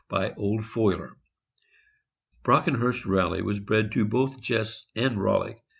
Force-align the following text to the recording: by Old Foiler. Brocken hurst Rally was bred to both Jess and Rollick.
by 0.09 0.33
Old 0.33 0.61
Foiler. 0.65 1.11
Brocken 2.43 2.79
hurst 2.79 3.05
Rally 3.05 3.43
was 3.43 3.59
bred 3.59 3.91
to 3.91 4.03
both 4.03 4.41
Jess 4.41 4.85
and 4.95 5.15
Rollick. 5.21 5.59